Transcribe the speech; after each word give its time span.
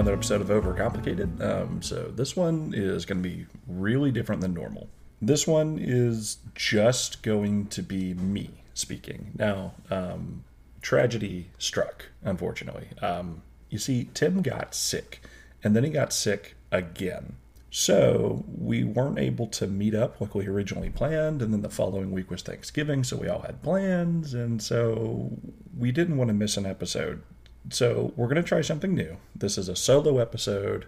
another 0.00 0.14
episode 0.14 0.40
of 0.40 0.48
Overcomplicated. 0.48 1.42
Um, 1.42 1.82
so 1.82 2.04
this 2.04 2.34
one 2.34 2.72
is 2.74 3.04
going 3.04 3.22
to 3.22 3.28
be 3.28 3.44
really 3.66 4.10
different 4.10 4.40
than 4.40 4.54
normal. 4.54 4.88
This 5.20 5.46
one 5.46 5.78
is 5.78 6.38
just 6.54 7.22
going 7.22 7.66
to 7.66 7.82
be 7.82 8.14
me 8.14 8.48
speaking. 8.72 9.32
Now, 9.36 9.74
um, 9.90 10.42
tragedy 10.80 11.50
struck, 11.58 12.06
unfortunately. 12.22 12.88
Um, 13.02 13.42
you 13.68 13.76
see, 13.76 14.08
Tim 14.14 14.40
got 14.40 14.74
sick, 14.74 15.20
and 15.62 15.76
then 15.76 15.84
he 15.84 15.90
got 15.90 16.14
sick 16.14 16.56
again. 16.72 17.36
So 17.70 18.46
we 18.48 18.82
weren't 18.82 19.18
able 19.18 19.48
to 19.48 19.66
meet 19.66 19.94
up 19.94 20.18
like 20.18 20.34
we 20.34 20.46
originally 20.46 20.88
planned, 20.88 21.42
and 21.42 21.52
then 21.52 21.60
the 21.60 21.68
following 21.68 22.10
week 22.10 22.30
was 22.30 22.40
Thanksgiving, 22.40 23.04
so 23.04 23.18
we 23.18 23.28
all 23.28 23.42
had 23.42 23.62
plans, 23.62 24.32
and 24.32 24.62
so 24.62 25.30
we 25.76 25.92
didn't 25.92 26.16
want 26.16 26.28
to 26.28 26.34
miss 26.34 26.56
an 26.56 26.64
episode. 26.64 27.22
So 27.68 28.12
we're 28.16 28.26
going 28.26 28.36
to 28.36 28.42
try 28.42 28.62
something 28.62 28.94
new. 28.94 29.18
This 29.34 29.58
is 29.58 29.68
a 29.68 29.76
solo 29.76 30.18
episode, 30.18 30.86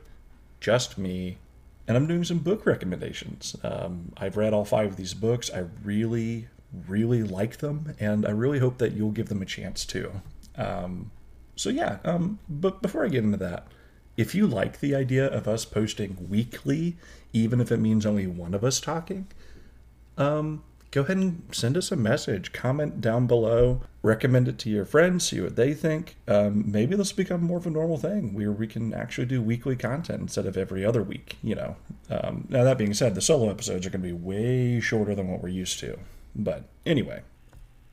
just 0.61 0.97
me, 0.97 1.39
and 1.87 1.97
I'm 1.97 2.07
doing 2.07 2.25
some 2.25 2.39
book 2.39 2.65
recommendations. 2.65 3.57
Um, 3.63 4.13
I've 4.17 4.37
read 4.37 4.55
all 4.55 4.65
five 4.65 4.91
of 4.93 4.97
these 4.97 5.15
books. 5.15 5.51
I 5.53 5.65
really, 5.85 6.49
really 6.89 7.23
like 7.23 7.59
them, 7.59 7.95
and 8.01 8.27
I 8.27 8.31
really 8.31 8.59
hope 8.59 8.79
that 8.79 8.93
you'll 8.93 9.11
give 9.11 9.29
them 9.29 9.43
a 9.43 9.47
chance 9.47 9.85
too. 9.85 10.23
Um, 10.57 11.11
so 11.57 11.69
yeah, 11.71 11.99
um, 12.05 12.39
but 12.49 12.81
before 12.83 13.05
I 13.05 13.09
get 13.09 13.25
into 13.25 13.37
that, 13.39 13.67
if 14.17 14.35
you 14.35 14.47
like 14.47 14.81
the 14.81 14.95
idea 14.95 15.27
of 15.27 15.49
us 15.49 15.65
posting 15.65 16.29
weekly, 16.29 16.97
even 17.33 17.61
if 17.61 17.73
it 17.73 17.79
means 17.79 18.05
only 18.07 18.27
one 18.27 18.55
of 18.55 18.65
us 18.65 18.81
talking, 18.81 19.27
um, 20.19 20.63
go 20.93 21.01
ahead 21.01 21.17
and 21.17 21.43
send 21.51 21.77
us 21.77 21.91
a 21.91 21.97
message, 21.97 22.53
comment 22.53 23.01
down 23.01 23.27
below, 23.27 23.81
recommend 24.03 24.47
it 24.47 24.59
to 24.59 24.71
your 24.71 24.85
friends, 24.85 25.27
see 25.27 25.41
what 25.41 25.57
they 25.57 25.73
think. 25.75 26.17
Um, 26.29 26.71
maybe 26.71 26.95
this 26.95 27.13
will 27.13 27.25
become 27.25 27.43
more 27.43 27.59
of 27.59 27.67
a 27.67 27.71
normal 27.71 27.97
thing 27.97 28.35
where 28.35 28.53
we 28.53 28.67
can 28.67 28.93
actually 28.95 29.27
do 29.27 29.43
weekly 29.43 29.75
content 29.75 30.21
instead 30.21 30.47
of 30.47 30.57
every 30.57 30.85
other 30.85 31.03
week. 31.03 31.39
You 31.43 31.57
know. 31.57 31.77
Um, 32.11 32.47
now 32.51 32.63
that 32.63 32.79
being 32.79 32.95
said, 32.95 33.15
the 33.15 33.23
solo 33.23 33.51
episodes 33.51 33.87
are 33.87 33.91
going 33.91 34.03
to 34.03 34.09
be 34.09 34.13
way 34.13 34.81
shorter 34.81 35.15
than 35.15 35.29
what 35.29 35.43
we're 35.43 35.49
used 35.49 35.81
to. 35.81 35.99
But 36.37 36.65
anyway, 36.85 37.23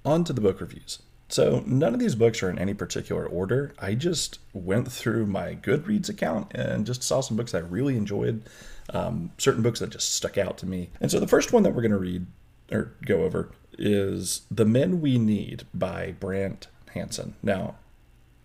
on 0.06 0.26
to 0.26 0.34
the 0.34 0.42
book 0.42 0.60
reviews. 0.60 1.00
So, 1.32 1.64
none 1.68 1.94
of 1.94 2.00
these 2.00 2.16
books 2.16 2.42
are 2.42 2.50
in 2.50 2.58
any 2.58 2.74
particular 2.74 3.26
order. 3.26 3.74
I 3.78 3.94
just 3.94 4.40
went 4.52 4.92
through 4.92 5.28
my 5.28 5.56
Goodreads 5.56 6.10
account 6.10 6.52
and 6.56 6.88
just 6.88 7.04
saw 7.04 7.22
some 7.22 7.38
books 7.38 7.54
I 7.54 7.60
really 7.60 7.96
enjoyed, 7.96 8.50
um, 8.92 9.32
certain 9.38 9.62
books 9.62 9.80
that 9.80 9.92
just 9.92 10.12
stuck 10.12 10.40
out 10.40 10.58
to 10.58 10.66
me. 10.66 10.90
And 11.00 11.12
so, 11.12 11.20
the 11.20 11.28
first 11.28 11.54
one 11.54 11.62
that 11.64 11.76
we're 11.76 11.84
going 11.84 11.92
to 11.92 11.98
read 11.98 12.26
or 12.72 12.94
go 13.06 13.24
over 13.24 13.52
is 13.78 14.42
The 14.52 14.66
Men 14.66 15.02
We 15.02 15.18
Need 15.18 15.64
by 15.74 16.16
Brant 16.20 16.68
Hansen. 16.94 17.36
Now, 17.42 17.76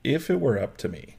if 0.02 0.30
it 0.30 0.40
were 0.40 0.58
up 0.58 0.76
to 0.78 0.88
me, 0.88 1.16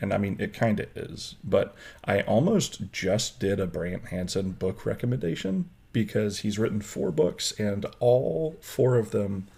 and 0.00 0.12
I 0.12 0.18
mean, 0.18 0.36
it 0.38 0.52
kind 0.52 0.78
of 0.80 0.88
is, 0.94 1.36
but 1.42 1.74
I 2.04 2.20
almost 2.22 2.92
just 2.92 3.40
did 3.40 3.58
a 3.58 3.66
Brant 3.66 4.06
Hansen 4.06 4.52
book 4.52 4.84
recommendation 4.84 5.70
because 5.92 6.40
he's 6.40 6.58
written 6.58 6.82
four 6.82 7.10
books 7.10 7.52
and 7.58 7.86
all 8.00 8.56
four 8.60 8.96
of 8.96 9.12
them 9.12 9.48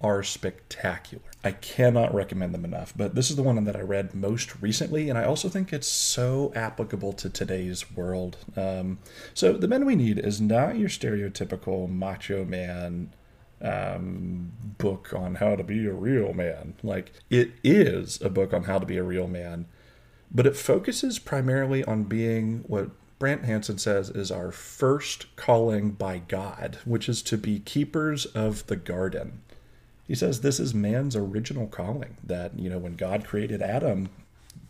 are 0.00 0.22
spectacular. 0.22 1.24
I 1.42 1.52
cannot 1.52 2.14
recommend 2.14 2.52
them 2.52 2.64
enough, 2.64 2.92
but 2.96 3.14
this 3.14 3.30
is 3.30 3.36
the 3.36 3.42
one 3.42 3.62
that 3.64 3.76
I 3.76 3.80
read 3.80 4.14
most 4.14 4.60
recently, 4.60 5.08
and 5.08 5.18
I 5.18 5.24
also 5.24 5.48
think 5.48 5.72
it's 5.72 5.86
so 5.86 6.52
applicable 6.54 7.14
to 7.14 7.30
today's 7.30 7.90
world. 7.92 8.36
Um, 8.56 8.98
so, 9.32 9.54
The 9.54 9.68
Men 9.68 9.86
We 9.86 9.96
Need 9.96 10.18
is 10.18 10.40
not 10.40 10.78
your 10.78 10.88
stereotypical 10.88 11.88
macho 11.88 12.44
man 12.44 13.14
um, 13.62 14.52
book 14.76 15.14
on 15.16 15.36
how 15.36 15.56
to 15.56 15.64
be 15.64 15.86
a 15.86 15.92
real 15.94 16.34
man. 16.34 16.74
Like, 16.82 17.12
it 17.30 17.52
is 17.64 18.20
a 18.20 18.28
book 18.28 18.52
on 18.52 18.64
how 18.64 18.78
to 18.78 18.86
be 18.86 18.98
a 18.98 19.02
real 19.02 19.28
man, 19.28 19.66
but 20.30 20.46
it 20.46 20.56
focuses 20.56 21.18
primarily 21.18 21.84
on 21.84 22.04
being 22.04 22.64
what 22.66 22.90
Brant 23.18 23.46
Hansen 23.46 23.78
says 23.78 24.10
is 24.10 24.30
our 24.30 24.52
first 24.52 25.34
calling 25.36 25.92
by 25.92 26.18
God, 26.18 26.78
which 26.84 27.08
is 27.08 27.22
to 27.22 27.38
be 27.38 27.60
keepers 27.60 28.26
of 28.26 28.66
the 28.66 28.76
garden. 28.76 29.40
He 30.06 30.14
says 30.14 30.40
this 30.40 30.60
is 30.60 30.74
man's 30.74 31.16
original 31.16 31.66
calling. 31.66 32.16
That, 32.22 32.58
you 32.58 32.70
know, 32.70 32.78
when 32.78 32.94
God 32.94 33.24
created 33.24 33.60
Adam, 33.62 34.08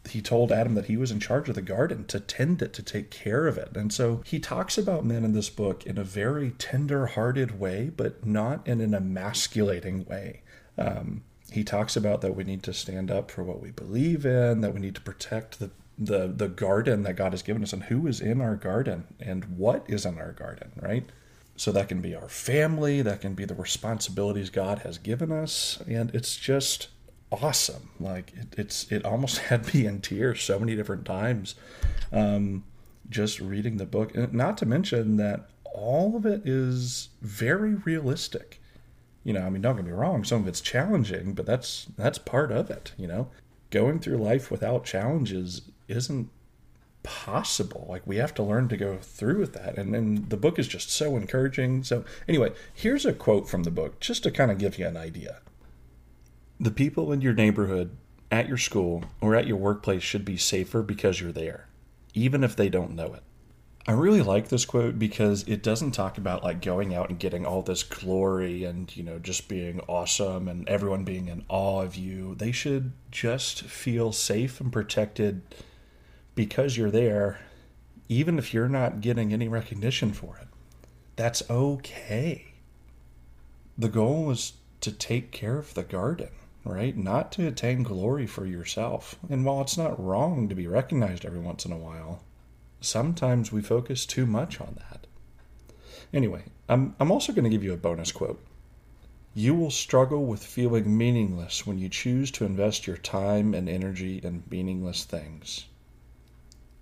he 0.09 0.21
told 0.23 0.53
Adam 0.53 0.75
that 0.75 0.87
he 0.87 0.97
was 0.97 1.11
in 1.11 1.21
charge 1.21 1.49
of 1.49 1.55
the 1.55 1.63
garden 1.63 2.05
to 2.07 2.21
tend 2.21 2.63
it, 2.63 2.73
to 2.75 2.83
take 2.83 3.11
care 3.11 3.47
of 3.47 3.59
it. 3.59 3.77
And 3.77 3.93
so 3.93 4.23
he 4.25 4.39
talks 4.39 4.79
about 4.79 5.05
men 5.05 5.25
in 5.25 5.33
this 5.33 5.51
book 5.51 5.85
in 5.85 5.99
a 5.99 6.05
very 6.05 6.53
tender 6.53 7.07
hearted 7.07 7.59
way, 7.59 7.91
but 7.95 8.25
not 8.25 8.67
in 8.67 8.81
an 8.81 8.95
emasculating 8.95 10.05
way. 10.07 10.43
Um, 10.79 11.23
he 11.51 11.65
talks 11.65 11.97
about 11.97 12.21
that 12.21 12.37
we 12.37 12.45
need 12.45 12.63
to 12.65 12.73
stand 12.73 13.11
up 13.11 13.31
for 13.31 13.43
what 13.43 13.61
we 13.61 13.71
believe 13.71 14.27
in, 14.27 14.61
that 14.61 14.75
we 14.75 14.81
need 14.81 14.95
to 14.97 15.01
protect 15.01 15.59
the, 15.59 15.71
the, 15.99 16.29
the 16.29 16.49
garden 16.49 17.03
that 17.03 17.17
God 17.17 17.33
has 17.33 17.43
given 17.43 17.63
us, 17.63 17.73
and 17.73 17.85
who 17.85 18.07
is 18.07 18.21
in 18.21 18.41
our 18.41 18.57
garden 18.57 19.05
and 19.21 19.45
what 19.57 19.85
is 19.89 20.05
in 20.05 20.19
our 20.19 20.33
garden, 20.33 20.73
right? 20.81 21.09
So 21.57 21.73
that 21.73 21.89
can 21.89 22.01
be 22.01 22.15
our 22.15 22.29
family, 22.29 23.03
that 23.03 23.23
can 23.23 23.35
be 23.35 23.47
the 23.47 23.55
responsibilities 23.55 24.51
God 24.51 24.81
has 24.81 24.99
given 24.99 25.33
us, 25.33 25.83
and 25.89 26.15
it's 26.15 26.37
just 26.37 26.89
awesome. 27.33 27.91
Like 27.99 28.33
it, 28.37 28.55
it's 28.59 28.91
it 28.93 29.05
almost 29.05 29.39
had 29.51 29.73
me 29.75 29.87
in 29.87 30.01
tears 30.01 30.43
so 30.43 30.59
many 30.59 30.77
different 30.77 31.05
times, 31.05 31.55
um, 32.13 32.65
just 33.09 33.41
reading 33.41 33.79
the 33.79 33.87
book. 33.87 34.15
And 34.15 34.33
not 34.33 34.59
to 34.59 34.67
mention 34.67 35.17
that 35.17 35.49
all 35.65 36.17
of 36.17 36.27
it 36.27 36.47
is 36.47 37.09
very 37.23 37.75
realistic. 37.75 38.61
You 39.25 39.33
know, 39.33 39.43
I 39.43 39.51
mean, 39.51 39.63
don't 39.63 39.77
get 39.77 39.85
me 39.85 39.91
wrong, 39.91 40.25
some 40.25 40.43
of 40.43 40.49
it's 40.49 40.61
challenging, 40.61 41.35
but 41.35 41.47
that's 41.47 41.87
that's 41.97 42.19
part 42.19 42.53
of 42.53 42.71
it. 42.71 42.93
You 42.97 43.07
know, 43.07 43.29
going 43.71 43.99
through 43.99 44.19
life 44.19 44.51
without 44.51 44.85
challenges 44.85 45.63
isn't 45.89 46.31
possible. 47.07 47.87
Like 47.89 48.05
we 48.05 48.17
have 48.17 48.35
to 48.35 48.43
learn 48.43 48.69
to 48.69 48.77
go 48.77 48.99
through 48.99 49.39
with 49.39 49.53
that. 49.55 49.79
And 49.79 49.95
then 49.95 50.27
the 50.29 50.37
book 50.37 50.59
is 50.59 50.67
just 50.67 50.91
so 50.91 51.17
encouraging. 51.17 51.85
So 51.85 52.05
anyway, 52.29 52.53
here's 52.75 53.07
a 53.07 53.13
quote 53.13 53.49
from 53.49 53.63
the 53.63 53.71
book 53.71 54.01
just 54.01 54.25
to 54.25 54.33
kind 54.33 54.51
of 54.51 54.59
give 54.59 54.77
you 54.77 54.87
an 54.89 54.97
idea. 54.97 55.39
The 56.59 56.73
people 56.73 57.13
in 57.13 57.21
your 57.21 57.33
neighborhood, 57.33 57.97
at 58.33 58.49
your 58.49 58.59
school, 58.59 59.05
or 59.21 59.37
at 59.37 59.47
your 59.47 59.57
workplace 59.57 60.03
should 60.03 60.25
be 60.25 60.37
safer 60.37 60.83
because 60.83 61.21
you're 61.21 61.31
there, 61.31 61.69
even 62.13 62.43
if 62.43 62.57
they 62.57 62.69
don't 62.69 62.97
know 62.97 63.15
it. 63.15 63.23
I 63.87 63.93
really 63.93 64.23
like 64.23 64.49
this 64.49 64.65
quote 64.65 64.99
because 64.99 65.45
it 65.47 65.63
doesn't 65.63 65.93
talk 65.93 66.19
about 66.19 66.43
like 66.43 66.61
going 66.61 66.93
out 66.93 67.09
and 67.09 67.21
getting 67.21 67.47
all 67.47 67.63
this 67.63 67.85
glory 67.85 68.65
and, 68.65 68.95
you 68.97 69.05
know, 69.05 69.21
just 69.21 69.49
being 69.49 69.79
awesome 69.87 70.49
and 70.49 70.69
everyone 70.69 71.05
being 71.05 71.29
in 71.29 71.45
awe 71.49 71.83
of 71.83 71.95
you. 71.95 72.35
They 72.35 72.51
should 72.51 72.91
just 73.13 73.63
feel 73.63 74.11
safe 74.11 74.61
and 74.61 74.73
protected 74.73 75.43
because 76.37 76.77
you're 76.77 76.91
there, 76.91 77.41
even 78.09 78.39
if 78.39 78.55
you're 78.55 78.69
not 78.69 79.01
getting 79.01 79.33
any 79.33 79.49
recognition 79.49 80.13
for 80.13 80.37
it. 80.41 80.47
That's 81.17 81.43
okay. 81.51 82.53
The 83.77 83.89
goal 83.89 84.31
is 84.31 84.53
to 84.83 84.93
take 84.93 85.33
care 85.33 85.59
of 85.59 85.75
the 85.75 85.83
garden, 85.83 86.29
right? 86.63 86.97
Not 86.97 87.33
to 87.33 87.49
attain 87.49 87.83
glory 87.83 88.27
for 88.27 88.47
yourself. 88.47 89.17
And 89.29 89.45
while 89.45 89.63
it's 89.63 89.79
not 89.79 90.03
wrong 90.03 90.49
to 90.49 90.55
be 90.55 90.67
recognized 90.69 91.25
every 91.25 91.41
once 91.41 91.65
in 91.65 91.73
a 91.73 91.79
while, 91.79 92.23
sometimes 92.81 93.51
we 93.51 93.63
focus 93.63 94.07
too 94.07 94.27
much 94.27 94.61
on 94.61 94.77
that. 94.79 95.07
Anyway, 96.13 96.45
I'm, 96.69 96.95
I'm 97.01 97.11
also 97.11 97.33
going 97.33 97.45
to 97.45 97.51
give 97.51 97.65
you 97.65 97.73
a 97.73 97.79
bonus 97.79 98.13
quote. 98.13 98.45
You 99.35 99.55
will 99.55 99.71
struggle 99.71 100.25
with 100.25 100.45
feeling 100.45 100.97
meaningless 100.97 101.67
when 101.67 101.79
you 101.79 101.89
choose 101.89 102.31
to 102.33 102.45
invest 102.45 102.87
your 102.87 102.97
time 102.97 103.55
and 103.55 103.69
energy 103.69 104.19
in 104.23 104.43
meaningless 104.51 105.05
things. 105.05 105.67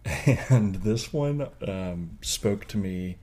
And 0.50 0.76
this 0.76 1.12
one 1.12 1.48
um, 1.66 2.18
spoke 2.20 2.66
to 2.68 2.76
me 2.76 3.18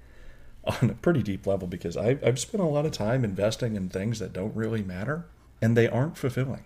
on 0.64 0.90
a 0.90 0.94
pretty 0.94 1.24
deep 1.24 1.48
level 1.48 1.68
because 1.68 1.98
I've, 1.98 2.24
I've 2.24 2.40
spent 2.40 2.64
a 2.64 2.68
lot 2.68 2.86
of 2.86 2.92
time 2.92 3.24
investing 3.24 3.76
in 3.76 3.90
things 3.90 4.20
that 4.20 4.34
don't 4.34 4.56
really 4.56 4.84
matter 4.84 5.26
and 5.62 5.78
they 5.78 5.88
aren't 5.88 6.18
fulfilling. 6.18 6.66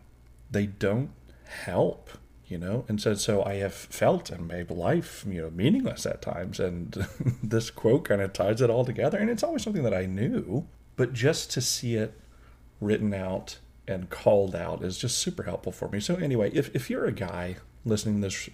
They 0.50 0.66
don't 0.66 1.12
help, 1.46 2.10
you 2.48 2.58
know? 2.58 2.86
And 2.88 3.02
so, 3.02 3.14
so 3.16 3.44
I 3.44 3.56
have 3.56 3.74
felt 3.74 4.30
and 4.30 4.48
made 4.48 4.72
life, 4.72 5.26
you 5.28 5.42
know, 5.42 5.50
meaningless 5.50 6.06
at 6.06 6.22
times. 6.22 6.60
And 6.60 7.08
this 7.44 7.70
quote 7.70 8.06
kind 8.06 8.22
of 8.22 8.34
ties 8.34 8.62
it 8.62 8.70
all 8.70 8.86
together. 8.86 9.18
And 9.18 9.30
it's 9.30 9.44
always 9.44 9.64
something 9.64 9.84
that 9.84 9.94
I 9.94 10.06
knew, 10.06 10.68
but 10.96 11.14
just 11.14 11.52
to 11.52 11.62
see 11.62 11.96
it 11.96 12.20
written 12.80 13.14
out 13.14 13.60
and 13.88 14.10
called 14.10 14.56
out 14.56 14.84
is 14.84 14.98
just 14.98 15.20
super 15.20 15.44
helpful 15.44 15.72
for 15.72 15.90
me. 15.90 16.00
So, 16.00 16.16
anyway, 16.16 16.52
if, 16.54 16.74
if 16.76 16.90
you're 16.90 17.06
a 17.06 17.12
guy 17.12 17.58
listening 17.86 18.16
to 18.16 18.22
this 18.22 18.50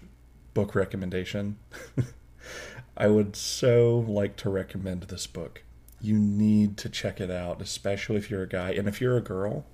book 0.53 0.75
recommendation. 0.75 1.57
I 2.97 3.07
would 3.07 3.35
so 3.35 4.05
like 4.07 4.35
to 4.37 4.49
recommend 4.49 5.03
this 5.03 5.27
book. 5.27 5.63
You 5.99 6.17
need 6.17 6.77
to 6.77 6.89
check 6.89 7.21
it 7.21 7.31
out, 7.31 7.61
especially 7.61 8.17
if 8.17 8.29
you're 8.29 8.43
a 8.43 8.47
guy. 8.47 8.71
And 8.71 8.87
if 8.87 8.99
you're 8.99 9.17
a 9.17 9.21
girl, 9.21 9.65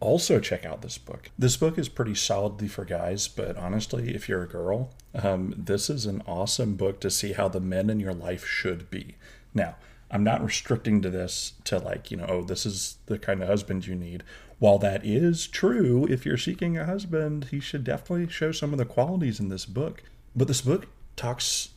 also 0.00 0.40
check 0.40 0.64
out 0.64 0.82
this 0.82 0.98
book. 0.98 1.30
This 1.38 1.56
book 1.56 1.78
is 1.78 1.88
pretty 1.88 2.14
solidly 2.14 2.68
for 2.68 2.84
guys, 2.84 3.28
but 3.28 3.56
honestly, 3.56 4.14
if 4.14 4.28
you're 4.28 4.42
a 4.42 4.48
girl, 4.48 4.90
um, 5.14 5.54
this 5.56 5.90
is 5.90 6.06
an 6.06 6.22
awesome 6.26 6.76
book 6.76 7.00
to 7.00 7.10
see 7.10 7.32
how 7.32 7.48
the 7.48 7.60
men 7.60 7.90
in 7.90 8.00
your 8.00 8.14
life 8.14 8.46
should 8.46 8.90
be. 8.90 9.16
Now, 9.54 9.76
I'm 10.10 10.22
not 10.22 10.44
restricting 10.44 11.02
to 11.02 11.10
this 11.10 11.54
to 11.64 11.78
like, 11.78 12.10
you 12.10 12.16
know, 12.16 12.26
oh, 12.28 12.42
this 12.42 12.64
is 12.64 12.98
the 13.06 13.18
kind 13.18 13.42
of 13.42 13.48
husband 13.48 13.86
you 13.86 13.96
need. 13.96 14.22
While 14.58 14.78
that 14.78 15.04
is 15.04 15.46
true, 15.46 16.06
if 16.08 16.24
you're 16.24 16.38
seeking 16.38 16.78
a 16.78 16.86
husband, 16.86 17.48
he 17.50 17.60
should 17.60 17.84
definitely 17.84 18.28
show 18.28 18.52
some 18.52 18.72
of 18.72 18.78
the 18.78 18.84
qualities 18.86 19.38
in 19.38 19.50
this 19.50 19.66
book. 19.66 20.02
But 20.34 20.48
this 20.48 20.62
book 20.62 20.86
talks 21.14 21.70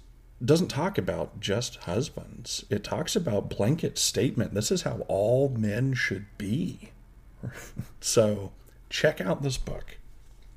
doesn't 0.43 0.69
talk 0.69 0.97
about 0.97 1.41
just 1.41 1.75
husbands. 1.83 2.63
It 2.69 2.83
talks 2.83 3.15
about 3.15 3.49
blanket 3.49 3.97
statement. 3.97 4.53
This 4.53 4.71
is 4.71 4.83
how 4.83 5.03
all 5.09 5.49
men 5.49 5.93
should 5.93 6.25
be. 6.37 6.91
so 7.99 8.53
check 8.89 9.19
out 9.19 9.41
this 9.41 9.57
book, 9.57 9.97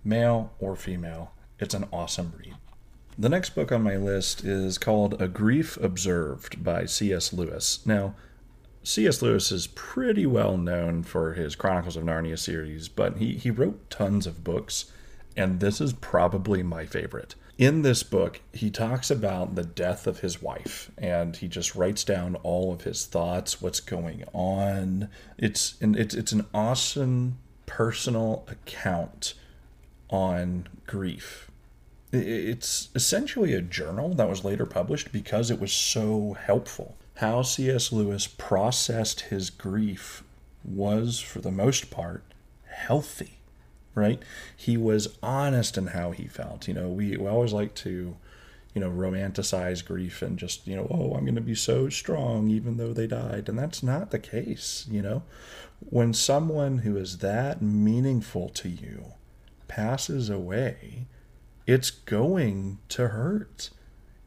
male 0.04 0.52
or 0.60 0.76
female. 0.76 1.32
It's 1.58 1.74
an 1.74 1.88
awesome 1.92 2.32
read. 2.38 2.54
The 3.18 3.28
next 3.28 3.50
book 3.50 3.72
on 3.72 3.82
my 3.82 3.96
list 3.96 4.44
is 4.44 4.78
called 4.78 5.20
A 5.20 5.28
Grief 5.28 5.76
Observed 5.76 6.62
by 6.64 6.86
C.S. 6.86 7.32
Lewis. 7.32 7.84
Now, 7.84 8.14
C.S. 8.84 9.22
Lewis 9.22 9.52
is 9.52 9.68
pretty 9.68 10.26
well 10.26 10.56
known 10.56 11.02
for 11.02 11.34
his 11.34 11.54
Chronicles 11.54 11.96
of 11.96 12.04
Narnia 12.04 12.38
series, 12.38 12.88
but 12.88 13.18
he, 13.18 13.34
he 13.34 13.50
wrote 13.50 13.90
tons 13.90 14.26
of 14.26 14.42
books, 14.42 14.86
and 15.36 15.60
this 15.60 15.80
is 15.80 15.92
probably 15.92 16.62
my 16.62 16.84
favorite. 16.86 17.34
In 17.58 17.82
this 17.82 18.02
book, 18.02 18.40
he 18.52 18.70
talks 18.70 19.10
about 19.10 19.54
the 19.54 19.62
death 19.62 20.06
of 20.06 20.20
his 20.20 20.42
wife, 20.42 20.90
and 20.98 21.36
he 21.36 21.48
just 21.48 21.76
writes 21.76 22.02
down 22.02 22.34
all 22.36 22.72
of 22.72 22.82
his 22.82 23.06
thoughts, 23.06 23.62
what's 23.62 23.80
going 23.80 24.24
on. 24.32 25.08
It's 25.38 25.76
it's 25.80 26.14
it's 26.14 26.32
an 26.32 26.46
awesome 26.52 27.38
personal 27.66 28.44
account 28.48 29.34
on 30.10 30.68
grief 30.86 31.50
it's 32.12 32.90
essentially 32.94 33.54
a 33.54 33.62
journal 33.62 34.10
that 34.14 34.28
was 34.28 34.44
later 34.44 34.66
published 34.66 35.12
because 35.12 35.50
it 35.50 35.58
was 35.58 35.72
so 35.72 36.34
helpful. 36.34 36.94
How 37.16 37.42
C.S. 37.42 37.92
Lewis 37.92 38.26
processed 38.26 39.22
his 39.22 39.50
grief 39.50 40.24
was, 40.64 41.20
for 41.20 41.40
the 41.40 41.50
most 41.50 41.90
part, 41.90 42.24
healthy, 42.66 43.38
right? 43.94 44.22
He 44.56 44.76
was 44.76 45.16
honest 45.22 45.76
in 45.76 45.88
how 45.88 46.10
he 46.12 46.26
felt. 46.26 46.66
You 46.68 46.74
know, 46.74 46.88
we, 46.88 47.16
we 47.16 47.28
always 47.28 47.52
like 47.52 47.74
to, 47.76 48.16
you 48.74 48.80
know, 48.80 48.90
romanticize 48.90 49.84
grief 49.84 50.22
and 50.22 50.38
just, 50.38 50.66
you 50.66 50.74
know, 50.74 50.86
oh, 50.90 51.14
I'm 51.14 51.24
going 51.24 51.34
to 51.34 51.40
be 51.40 51.54
so 51.54 51.88
strong 51.88 52.48
even 52.48 52.76
though 52.76 52.92
they 52.92 53.06
died. 53.06 53.48
And 53.48 53.58
that's 53.58 53.82
not 53.82 54.10
the 54.10 54.18
case, 54.18 54.86
you 54.90 55.02
know. 55.02 55.22
When 55.80 56.14
someone 56.14 56.78
who 56.78 56.96
is 56.96 57.18
that 57.18 57.60
meaningful 57.60 58.48
to 58.50 58.68
you 58.68 59.12
passes 59.68 60.30
away, 60.30 61.06
it's 61.66 61.90
going 61.90 62.78
to 62.88 63.08
hurt. 63.08 63.70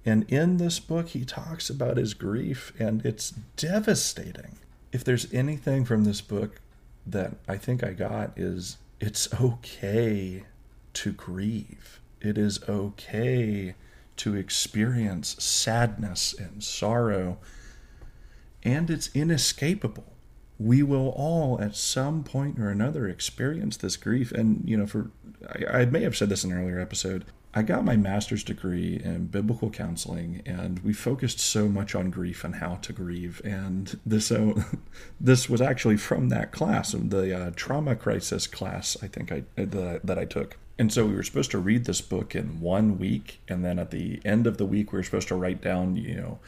And 0.06 0.24
in 0.32 0.58
this 0.58 0.80
book, 0.80 1.10
he 1.10 1.26
talks 1.26 1.70
about 1.70 1.98
his 1.98 2.14
grief, 2.14 2.74
and 2.78 3.04
it's 3.06 3.32
devastating. 3.58 4.60
If 4.92 5.04
there's 5.04 5.34
anything 5.34 5.84
from 5.84 6.04
this 6.04 6.22
book 6.22 6.62
that 7.08 7.34
I 7.48 7.58
think 7.58 7.84
I 7.84 7.94
got, 7.94 8.38
is 8.38 8.78
it's 9.00 9.34
okay 9.42 10.44
to 10.94 11.12
grieve. 11.12 12.00
It 12.22 12.38
is 12.38 12.60
okay 12.70 13.76
to 14.18 14.36
experience 14.36 15.36
sadness 15.44 16.34
and 16.34 16.64
sorrow, 16.64 17.38
and 18.64 18.90
it's 18.90 19.10
inescapable. 19.14 20.14
We 20.58 20.84
will 20.84 21.10
all, 21.10 21.60
at 21.60 21.76
some 21.76 22.24
point 22.24 22.58
or 22.60 22.70
another, 22.70 23.10
experience 23.10 23.76
this 23.76 23.98
grief. 23.98 24.32
And, 24.32 24.64
you 24.68 24.78
know, 24.78 24.88
for 24.88 25.12
I, 25.50 25.82
I 25.82 25.86
may 25.86 26.04
have 26.04 26.16
said 26.16 26.30
this 26.30 26.44
in 26.44 26.52
an 26.52 26.58
earlier 26.58 26.80
episode. 26.80 27.26
I 27.58 27.62
got 27.62 27.86
my 27.86 27.96
master's 27.96 28.44
degree 28.44 29.02
in 29.02 29.28
biblical 29.28 29.70
counseling, 29.70 30.42
and 30.46 30.80
we 30.80 30.92
focused 30.92 31.40
so 31.40 31.70
much 31.70 31.96
on 31.96 32.10
grief 32.10 32.44
and 32.44 32.56
how 32.56 32.76
to 32.82 32.92
grieve. 32.92 33.42
And 33.46 33.98
this, 34.06 34.30
uh, 34.30 34.62
this 35.22 35.50
was 35.50 35.62
actually 35.62 35.96
from 35.96 36.28
that 36.30 36.52
class, 36.52 36.92
the 36.92 37.34
uh, 37.34 37.52
trauma 37.56 37.96
crisis 37.96 38.46
class. 38.46 38.98
I 39.02 39.08
think 39.08 39.32
I 39.32 39.44
that, 39.56 40.06
that 40.06 40.20
I 40.20 40.26
took. 40.26 40.58
And 40.78 40.92
so 40.92 41.06
we 41.06 41.16
were 41.16 41.24
supposed 41.24 41.52
to 41.52 41.58
read 41.58 41.86
this 41.86 42.02
book 42.02 42.36
in 42.36 42.60
one 42.60 43.00
week, 43.00 43.40
and 43.48 43.64
then 43.64 43.80
at 43.80 43.92
the 43.92 44.20
end 44.26 44.48
of 44.48 44.58
the 44.58 44.66
week, 44.66 44.92
we 44.92 45.00
were 45.00 45.04
supposed 45.04 45.30
to 45.30 45.36
write 45.36 45.62
down, 45.62 45.96
you 45.96 46.16
know, 46.16 46.40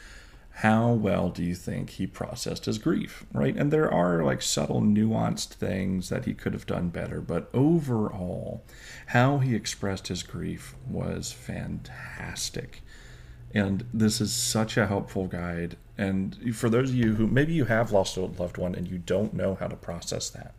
how 0.62 0.90
well 0.90 1.28
do 1.28 1.44
you 1.44 1.54
think 1.54 1.90
he 1.90 2.06
processed 2.06 2.64
his 2.64 2.78
grief, 2.78 3.24
right? 3.32 3.56
And 3.56 3.70
there 3.72 3.88
are 3.88 4.24
like 4.24 4.42
subtle, 4.42 4.80
nuanced 4.80 5.50
things 5.50 6.08
that 6.08 6.24
he 6.24 6.34
could 6.34 6.52
have 6.52 6.66
done 6.66 6.88
better, 6.88 7.20
but 7.20 7.48
overall, 7.54 8.64
how 9.06 9.38
he 9.38 9.54
expressed 9.54 10.08
his 10.08 10.24
grief 10.24 10.74
was 10.90 11.30
fantastic. 11.30 12.82
And 13.54 13.86
this 13.94 14.20
is 14.20 14.32
such 14.32 14.76
a 14.76 14.88
helpful 14.88 15.28
guide. 15.28 15.76
And 15.96 16.56
for 16.56 16.68
those 16.68 16.90
of 16.90 16.96
you 16.96 17.14
who 17.14 17.28
maybe 17.28 17.52
you 17.52 17.66
have 17.66 17.92
lost 17.92 18.16
a 18.16 18.22
loved 18.22 18.58
one 18.58 18.74
and 18.74 18.88
you 18.88 18.98
don't 18.98 19.34
know 19.34 19.54
how 19.54 19.68
to 19.68 19.76
process 19.76 20.28
that, 20.30 20.54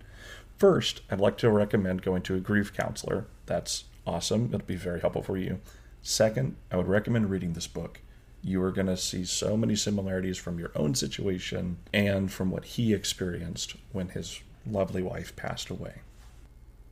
first, 0.57 1.01
I'd 1.11 1.19
like 1.19 1.37
to 1.39 1.49
recommend 1.49 2.03
going 2.03 2.21
to 2.21 2.35
a 2.35 2.39
grief 2.39 2.71
counselor. 2.71 3.27
That's 3.47 3.83
awesome. 4.07 4.45
It'll 4.53 4.65
be 4.65 4.77
very 4.77 5.01
helpful 5.01 5.23
for 5.23 5.35
you. 5.37 5.59
Second, 6.01 6.55
I 6.71 6.77
would 6.77 6.87
recommend 6.87 7.29
reading 7.29 7.51
this 7.51 7.67
book 7.67 7.99
you 8.41 8.61
are 8.61 8.71
going 8.71 8.87
to 8.87 8.97
see 8.97 9.25
so 9.25 9.57
many 9.57 9.75
similarities 9.75 10.37
from 10.37 10.59
your 10.59 10.71
own 10.75 10.95
situation 10.95 11.77
and 11.93 12.31
from 12.31 12.51
what 12.51 12.65
he 12.65 12.93
experienced 12.93 13.75
when 13.91 14.09
his 14.09 14.41
lovely 14.65 15.01
wife 15.01 15.35
passed 15.35 15.69
away. 15.69 16.01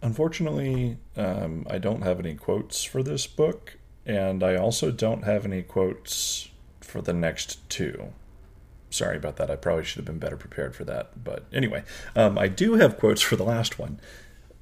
Unfortunately, 0.02 0.98
um, 1.16 1.66
I 1.70 1.78
don't 1.78 2.04
have 2.04 2.20
any 2.20 2.36
quotes 2.36 2.84
for 2.84 3.02
this 3.02 3.26
book, 3.26 3.78
and 4.06 4.44
I 4.44 4.56
also 4.56 4.92
don't 4.92 5.24
have 5.24 5.46
any 5.46 5.64
quotes 5.64 6.50
for 6.82 7.02
the 7.02 7.14
next 7.14 7.68
two. 7.70 8.14
Sorry 8.90 9.18
about 9.18 9.36
that. 9.38 9.52
I 9.52 9.56
probably 9.56 9.84
should 9.84 9.98
have 9.98 10.06
been 10.06 10.20
better 10.20 10.38
prepared 10.38 10.76
for 10.76 10.86
that. 10.86 11.24
But 11.24 11.46
anyway, 11.52 11.84
um, 12.16 12.38
I 12.38 12.48
do 12.48 12.76
have 12.76 12.98
quotes 12.98 13.22
for 13.22 13.36
the 13.36 13.44
last 13.44 13.78
one. 13.78 14.00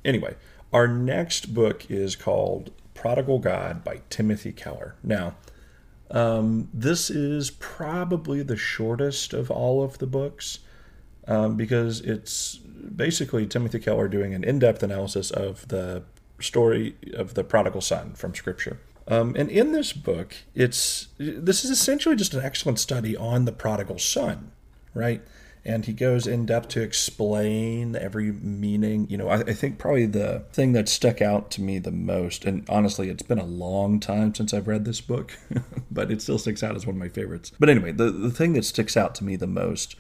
Anyway, 0.04 0.36
our 0.74 0.88
next 0.88 1.54
book 1.54 1.90
is 1.90 2.16
called 2.16 2.72
Prodigal 2.94 3.40
God 3.40 3.84
by 3.84 4.02
Timothy 4.10 4.52
Keller. 4.52 4.96
Now, 5.04 5.36
um, 6.12 6.70
this 6.74 7.10
is 7.10 7.52
probably 7.52 8.44
the 8.44 8.58
shortest 8.58 9.34
of 9.34 9.50
all 9.50 9.84
of 9.84 9.98
the 9.98 10.08
books 10.08 10.60
um, 11.28 11.56
because 11.56 12.02
it's 12.02 12.58
basically 12.58 13.46
Timothy 13.46 13.80
Keller 13.80 14.08
doing 14.08 14.34
an 14.34 14.44
in 14.44 14.60
depth 14.60 14.84
analysis 14.84 15.32
of 15.32 15.68
the 15.68 16.04
story 16.40 16.96
of 17.14 17.34
the 17.34 17.44
prodigal 17.44 17.82
son 17.82 18.14
from 18.14 18.36
Scripture. 18.36 18.80
Um, 19.08 19.36
and 19.38 19.50
in 19.50 19.72
this 19.72 19.94
book, 19.94 20.36
it's 20.56 21.10
this 21.18 21.64
is 21.64 21.72
essentially 21.72 22.16
just 22.16 22.34
an 22.34 22.44
excellent 22.44 22.80
study 22.80 23.16
on 23.16 23.46
the 23.46 23.52
prodigal 23.52 24.00
son, 24.00 24.52
right? 24.94 25.22
And 25.66 25.86
he 25.86 25.94
goes 25.94 26.28
in 26.28 26.46
depth 26.46 26.70
to 26.70 26.82
explain 26.82 27.96
every 27.96 28.32
meaning. 28.32 29.08
You 29.10 29.18
know, 29.18 29.30
I, 29.30 29.40
I, 29.40 29.54
think 29.54 29.80
probably 29.80 30.06
the 30.06 30.46
thing 30.54 30.74
that 30.74 30.88
stuck 30.88 31.22
out 31.22 31.50
to 31.52 31.62
me 31.62 31.80
the 31.80 31.92
most, 31.92 32.46
and 32.46 32.64
honestly, 32.70 33.10
it's 33.10 33.24
been 33.24 33.40
a 33.40 33.46
long 33.46 34.00
time 34.00 34.36
since 34.36 34.54
I've 34.54 34.68
read 34.68 34.86
this 34.86 35.02
book, 35.02 35.38
but 35.92 36.12
it 36.12 36.22
still 36.22 36.38
sticks 36.38 36.62
out 36.62 36.76
as 36.76 36.86
one 36.86 36.96
of 36.96 37.00
my 37.00 37.10
favorites. 37.10 37.52
But 37.60 37.70
anyway, 37.70 37.92
the, 37.92 38.12
the 38.12 38.30
thing 38.30 38.54
that 38.54 38.66
sticks 38.66 38.96
out 38.96 39.16
to 39.16 39.24
me 39.24 39.36
the 39.36 39.48
most 39.48 39.96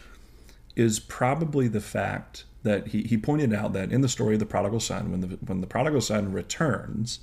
is 0.75 0.99
probably 0.99 1.67
the 1.67 1.81
fact 1.81 2.45
that 2.61 2.87
he, 2.89 3.01
he 3.03 3.17
pointed 3.17 3.53
out 3.53 3.73
that 3.73 3.91
in 3.91 4.01
the 4.01 4.09
story 4.09 4.35
of 4.35 4.39
the 4.39 4.45
prodigal 4.45 4.79
son, 4.79 5.11
when 5.11 5.21
the 5.21 5.27
when 5.45 5.61
the 5.61 5.67
prodigal 5.67 6.01
son 6.01 6.31
returns 6.31 7.21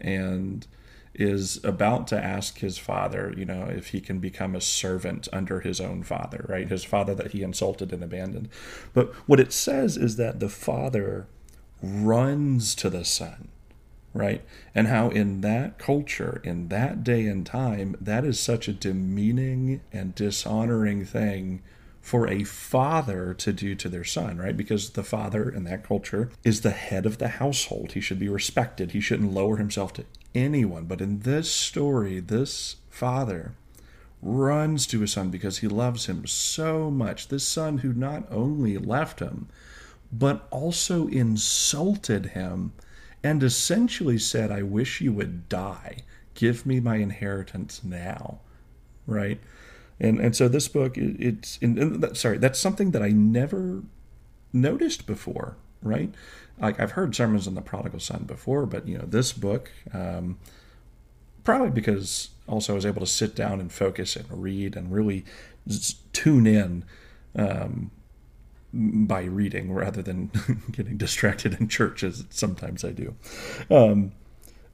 and 0.00 0.66
is 1.14 1.62
about 1.64 2.06
to 2.08 2.22
ask 2.22 2.58
his 2.58 2.76
father, 2.76 3.32
you 3.36 3.44
know, 3.44 3.66
if 3.68 3.88
he 3.88 4.00
can 4.00 4.18
become 4.18 4.54
a 4.54 4.60
servant 4.60 5.28
under 5.32 5.60
his 5.60 5.80
own 5.80 6.02
father, 6.02 6.44
right? 6.48 6.68
His 6.68 6.84
father 6.84 7.14
that 7.14 7.32
he 7.32 7.42
insulted 7.42 7.92
and 7.92 8.02
abandoned. 8.02 8.48
But 8.92 9.14
what 9.28 9.40
it 9.40 9.52
says 9.52 9.96
is 9.96 10.16
that 10.16 10.40
the 10.40 10.48
father 10.48 11.26
runs 11.82 12.74
to 12.76 12.90
the 12.90 13.04
son, 13.04 13.48
right? 14.12 14.44
And 14.74 14.88
how 14.88 15.10
in 15.10 15.40
that 15.42 15.78
culture, 15.78 16.40
in 16.44 16.68
that 16.68 17.04
day 17.04 17.26
and 17.26 17.46
time, 17.46 17.96
that 18.00 18.24
is 18.24 18.40
such 18.40 18.66
a 18.66 18.72
demeaning 18.72 19.82
and 19.92 20.14
dishonoring 20.14 21.04
thing 21.04 21.62
for 22.04 22.28
a 22.28 22.44
father 22.44 23.32
to 23.32 23.50
do 23.50 23.74
to 23.74 23.88
their 23.88 24.04
son, 24.04 24.36
right? 24.36 24.58
Because 24.58 24.90
the 24.90 25.02
father 25.02 25.48
in 25.48 25.64
that 25.64 25.82
culture 25.82 26.28
is 26.44 26.60
the 26.60 26.70
head 26.70 27.06
of 27.06 27.16
the 27.16 27.28
household. 27.28 27.92
He 27.92 28.02
should 28.02 28.18
be 28.18 28.28
respected. 28.28 28.90
He 28.90 29.00
shouldn't 29.00 29.32
lower 29.32 29.56
himself 29.56 29.94
to 29.94 30.04
anyone. 30.34 30.84
But 30.84 31.00
in 31.00 31.20
this 31.20 31.50
story, 31.50 32.20
this 32.20 32.76
father 32.90 33.52
runs 34.20 34.86
to 34.88 35.00
his 35.00 35.12
son 35.12 35.30
because 35.30 35.58
he 35.58 35.66
loves 35.66 36.04
him 36.04 36.26
so 36.26 36.90
much. 36.90 37.28
This 37.28 37.48
son 37.48 37.78
who 37.78 37.94
not 37.94 38.30
only 38.30 38.76
left 38.76 39.20
him, 39.20 39.48
but 40.12 40.46
also 40.50 41.08
insulted 41.08 42.26
him 42.26 42.74
and 43.22 43.42
essentially 43.42 44.18
said, 44.18 44.52
I 44.52 44.60
wish 44.60 45.00
you 45.00 45.14
would 45.14 45.48
die. 45.48 46.00
Give 46.34 46.66
me 46.66 46.80
my 46.80 46.96
inheritance 46.96 47.82
now. 47.82 48.40
Right? 49.06 49.40
And 50.00 50.18
and 50.18 50.34
so 50.34 50.48
this 50.48 50.68
book, 50.68 50.96
it's 50.96 51.58
in, 51.58 52.14
sorry, 52.14 52.38
that's 52.38 52.58
something 52.58 52.90
that 52.92 53.02
I 53.02 53.10
never 53.10 53.82
noticed 54.52 55.06
before. 55.06 55.56
Right? 55.82 56.14
like 56.58 56.78
I've 56.78 56.92
heard 56.92 57.14
sermons 57.14 57.46
on 57.46 57.54
the 57.54 57.60
prodigal 57.60 58.00
son 58.00 58.24
before, 58.24 58.66
but 58.66 58.86
you 58.86 58.98
know 58.98 59.06
this 59.06 59.32
book, 59.32 59.70
um, 59.92 60.38
probably 61.42 61.70
because 61.70 62.30
also 62.46 62.72
I 62.72 62.76
was 62.76 62.86
able 62.86 63.00
to 63.00 63.06
sit 63.06 63.34
down 63.34 63.60
and 63.60 63.72
focus 63.72 64.16
and 64.16 64.26
read 64.30 64.76
and 64.76 64.92
really 64.92 65.24
tune 66.12 66.46
in 66.46 66.84
um, 67.36 67.90
by 68.72 69.22
reading 69.22 69.72
rather 69.72 70.02
than 70.02 70.30
getting 70.70 70.96
distracted 70.96 71.58
in 71.60 71.68
church 71.68 72.02
as 72.04 72.24
sometimes 72.30 72.84
I 72.84 72.92
do. 72.92 73.14
Um, 73.70 74.12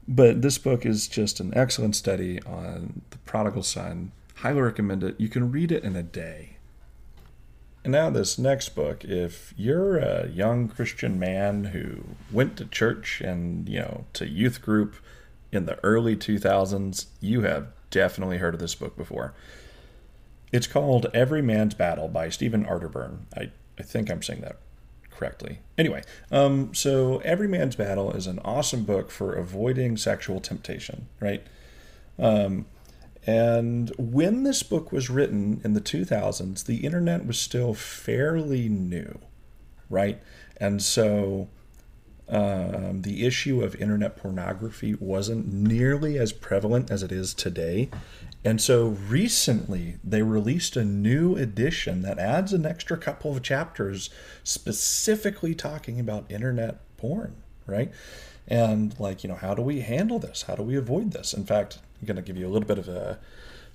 But 0.09 0.43
this 0.43 0.59
book 0.59 0.85
is 0.85 1.07
just 1.07 1.39
an 1.41 1.53
excellent 1.55 1.95
study 1.95 2.43
on 2.43 3.03
the 3.11 3.19
prodigal 3.19 3.63
son. 3.63 4.13
Highly 4.41 4.63
recommend 4.63 5.05
it. 5.05 5.21
You 5.21 5.29
can 5.29 5.53
read 5.53 5.71
it 5.71 5.85
in 5.85 5.97
a 5.97 6.03
day. 6.03 6.57
And 7.85 7.93
now, 7.93 8.11
this 8.11 8.39
next 8.39 8.71
book, 8.71 9.05
if 9.05 9.55
you're 9.57 9.99
a 9.99 10.29
young 10.29 10.69
Christian 10.69 11.19
man 11.19 11.65
who 11.65 12.05
went 12.31 12.57
to 12.57 12.65
church 12.65 13.21
and, 13.21 13.69
you 13.69 13.81
know, 13.81 14.05
to 14.15 14.27
youth 14.27 14.63
group 14.63 14.97
in 15.53 15.67
the 15.67 15.83
early 15.85 16.17
2000s, 16.17 17.07
you 17.21 17.43
have 17.43 17.69
definitely 17.91 18.39
heard 18.39 18.55
of 18.55 18.61
this 18.61 18.75
book 18.75 18.97
before. 18.97 19.35
It's 20.53 20.67
called 20.67 21.07
Every 21.13 21.43
Man's 21.43 21.75
Battle 21.75 22.09
by 22.09 22.29
Stephen 22.29 22.65
Arterburn. 22.65 23.21
I, 23.37 23.51
I 23.79 23.83
think 23.83 24.11
I'm 24.11 24.23
saying 24.23 24.41
that 24.41 24.57
correctly. 25.11 25.61
Anyway, 25.77 26.03
um, 26.31 26.75
so 26.75 27.19
Every 27.19 27.49
Man's 27.49 27.77
Battle 27.77 28.13
is 28.13 28.27
an 28.27 28.39
awesome 28.41 28.85
book 28.85 29.11
for 29.11 29.35
avoiding 29.35 29.99
sexual 29.99 30.41
temptation, 30.41 31.09
right? 31.21 31.47
Um, 32.19 32.67
and 33.27 33.93
when 33.99 34.45
this 34.45 34.63
book 34.63 34.93
was 34.93 35.11
written 35.11 35.61
in 35.63 35.75
the 35.75 35.81
2000s, 35.81 36.65
the 36.65 36.79
internet 36.79 37.27
was 37.27 37.39
still 37.39 37.75
fairly 37.75 38.69
new, 38.69 39.19
right? 39.91 40.23
And 40.57 40.83
so 40.83 41.49
um, 42.31 43.03
the 43.03 43.27
issue 43.27 43.63
of 43.63 43.75
internet 43.75 44.17
pornography 44.17 44.95
wasn't 44.95 45.53
nearly 45.53 46.19
as 46.19 46.33
prevalent 46.33 46.91
as 46.91 47.03
it 47.03 47.13
is 47.13 47.35
today. 47.35 47.91
And 48.45 48.61
so 48.61 48.89
recently 49.09 49.97
they 50.03 50.23
released 50.23 50.77
a 50.77 50.85
new 50.85 51.37
edition 51.37 52.03
that 52.03 52.19
adds 52.19 52.53
an 52.55 52.65
extra 52.65 52.97
couple 52.97 53.37
of 53.37 53.43
chapters 53.43 54.09
specifically 54.45 55.55
talking 55.55 56.01
about 56.01 56.31
internet 56.31 56.79
porn, 56.97 57.43
right? 57.67 57.93
And 58.49 58.99
like, 58.99 59.23
you 59.25 59.29
know, 59.29 59.37
how 59.37 59.55
do 59.55 59.61
we 59.61 59.81
handle 59.81 60.19
this? 60.19 60.43
How 60.43 60.55
do 60.55 60.63
we 60.63 60.77
avoid 60.77 61.13
this? 61.13 61.35
In 61.35 61.45
fact, 61.45 61.81
I'm 62.01 62.07
going 62.07 62.17
to 62.17 62.23
give 62.23 62.37
you 62.37 62.47
a 62.47 62.51
little 62.51 62.67
bit 62.67 62.79
of 62.79 62.89
a 62.89 63.19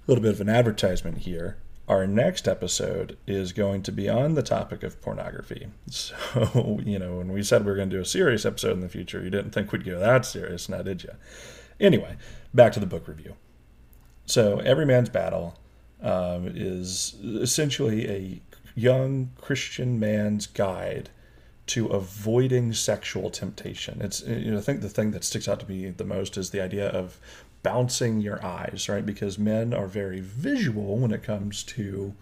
little 0.07 0.21
bit 0.21 0.33
of 0.33 0.41
an 0.41 0.49
advertisement 0.49 1.19
here. 1.19 1.57
Our 1.87 2.07
next 2.07 2.47
episode 2.47 3.17
is 3.27 3.53
going 3.53 3.83
to 3.83 3.91
be 3.91 4.09
on 4.09 4.33
the 4.33 4.41
topic 4.41 4.81
of 4.83 5.01
pornography. 5.01 5.67
So, 5.89 6.79
you 6.83 6.97
know, 6.97 7.17
when 7.17 7.31
we 7.31 7.43
said 7.43 7.63
we 7.63 7.71
were 7.71 7.77
going 7.77 7.89
to 7.91 7.95
do 7.95 8.01
a 8.01 8.05
serious 8.05 8.45
episode 8.45 8.71
in 8.71 8.81
the 8.81 8.89
future, 8.89 9.23
you 9.23 9.29
didn't 9.29 9.51
think 9.51 9.71
we'd 9.71 9.85
go 9.85 9.99
that 9.99 10.25
serious, 10.25 10.67
now 10.67 10.81
did 10.81 11.03
you? 11.03 11.11
Anyway, 11.79 12.17
back 12.53 12.71
to 12.73 12.79
the 12.79 12.87
book 12.87 13.07
review. 13.07 13.35
So, 14.25 14.59
Every 14.59 14.85
Man's 14.85 15.09
Battle 15.09 15.57
um, 16.01 16.51
is 16.53 17.15
essentially 17.23 18.09
a 18.09 18.41
young 18.75 19.31
Christian 19.39 19.99
man's 19.99 20.47
guide 20.47 21.09
to 21.67 21.87
avoiding 21.87 22.73
sexual 22.73 23.29
temptation. 23.29 24.01
It's 24.01 24.21
you 24.21 24.51
know 24.51 24.57
I 24.57 24.61
think 24.61 24.81
the 24.81 24.89
thing 24.89 25.11
that 25.11 25.23
sticks 25.23 25.47
out 25.47 25.59
to 25.61 25.69
me 25.69 25.89
the 25.89 26.03
most 26.03 26.37
is 26.37 26.51
the 26.51 26.61
idea 26.61 26.89
of 26.89 27.19
bouncing 27.65 28.21
your 28.21 28.45
eyes, 28.45 28.87
right? 28.87 29.03
Because 29.03 29.39
men 29.39 29.73
are 29.73 29.87
very 29.87 30.19
visual 30.19 30.97
when 30.97 31.11
it 31.11 31.23
comes 31.23 31.63
to 31.63 32.13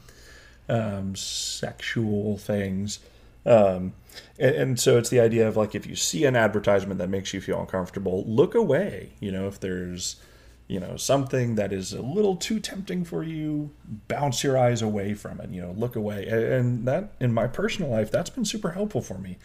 um, 0.69 1.17
sexual 1.17 2.37
things. 2.37 2.99
Um, 3.45 3.91
and, 4.39 4.55
and, 4.55 4.79
so 4.79 4.97
it's 4.97 5.09
the 5.09 5.19
idea 5.19 5.45
of 5.45 5.57
like 5.57 5.75
if 5.75 5.85
you 5.85 5.97
see 5.97 6.23
an 6.23 6.37
advertisement 6.37 6.97
that 6.99 7.09
makes 7.09 7.33
you 7.33 7.41
feel 7.41 7.59
uncomfortable, 7.59 8.23
look 8.25 8.55
away. 8.55 9.11
You 9.19 9.33
know, 9.33 9.47
if 9.47 9.59
there's 9.59 10.15
you 10.69 10.79
know 10.79 10.95
something 10.95 11.55
that 11.55 11.73
is 11.73 11.91
a 11.91 12.01
little 12.01 12.37
too 12.37 12.61
tempting 12.61 13.03
for 13.03 13.21
you, 13.21 13.71
bounce 14.07 14.45
your 14.45 14.57
eyes 14.57 14.81
away 14.81 15.13
from 15.13 15.41
it. 15.41 15.49
You 15.49 15.61
know, 15.61 15.71
look 15.73 15.97
away. 15.97 16.25
And 16.25 16.87
that 16.87 17.11
in 17.19 17.33
my 17.33 17.47
personal 17.47 17.91
life, 17.91 18.09
that's 18.09 18.29
been 18.29 18.45
super 18.45 18.71
helpful 18.71 19.01
for 19.01 19.17
me. 19.17 19.39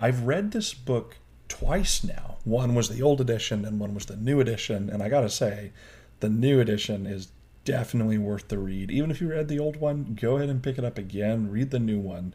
I've 0.00 0.22
read 0.22 0.52
this 0.52 0.72
book 0.72 1.16
twice 1.50 2.02
now. 2.02 2.38
One 2.44 2.74
was 2.74 2.88
the 2.88 3.02
old 3.02 3.20
edition 3.20 3.66
and 3.66 3.78
one 3.78 3.92
was 3.92 4.06
the 4.06 4.16
new 4.16 4.40
edition. 4.40 4.88
And 4.88 5.02
I 5.02 5.10
got 5.10 5.20
to 5.20 5.28
say, 5.28 5.72
the 6.20 6.30
new 6.30 6.60
edition 6.60 7.06
is 7.06 7.28
definitely 7.64 8.16
worth 8.16 8.48
the 8.48 8.58
read. 8.58 8.90
Even 8.90 9.10
if 9.10 9.20
you 9.20 9.28
read 9.28 9.48
the 9.48 9.58
old 9.58 9.76
one, 9.76 10.16
go 10.18 10.36
ahead 10.36 10.48
and 10.48 10.62
pick 10.62 10.78
it 10.78 10.84
up 10.84 10.96
again, 10.96 11.50
read 11.50 11.70
the 11.70 11.78
new 11.78 11.98
one. 11.98 12.32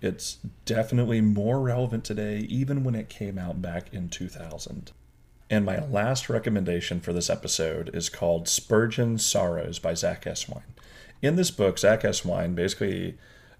It's 0.00 0.38
definitely 0.64 1.20
more 1.20 1.60
relevant 1.60 2.04
today, 2.04 2.40
even 2.48 2.84
when 2.84 2.94
it 2.94 3.08
came 3.08 3.38
out 3.38 3.60
back 3.60 3.92
in 3.92 4.08
2000. 4.08 4.92
And 5.50 5.64
my 5.64 5.84
last 5.86 6.28
recommendation 6.28 7.00
for 7.00 7.12
this 7.12 7.28
episode 7.28 7.90
is 7.94 8.08
called 8.08 8.48
Spurgeon's 8.48 9.24
Sorrows 9.26 9.78
by 9.78 9.94
Zack 9.94 10.24
Eswine. 10.24 10.62
In 11.22 11.36
this 11.36 11.50
book, 11.50 11.78
Zack 11.78 12.02
Eswine 12.02 12.54
basically 12.54 13.18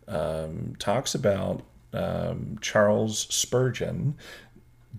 um, 0.08 0.74
talks 0.78 1.14
about 1.14 1.62
um, 1.92 2.58
Charles 2.60 3.26
Spurgeon 3.30 4.16